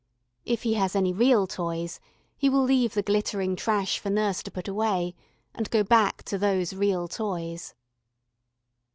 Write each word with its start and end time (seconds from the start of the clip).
If 0.45 0.63
he 0.63 0.73
has 0.73 0.95
any 0.95 1.13
real 1.13 1.45
toys, 1.45 1.99
he 2.35 2.49
will 2.49 2.63
leave 2.63 2.95
the 2.95 3.03
glittering 3.03 3.55
trash 3.55 3.99
for 3.99 4.09
nurse 4.09 4.41
to 4.41 4.49
put 4.49 4.67
away 4.67 5.13
and 5.53 5.69
go 5.69 5.83
back 5.83 6.23
to 6.23 6.39
those 6.39 6.73
real 6.73 7.07
toys. 7.07 7.75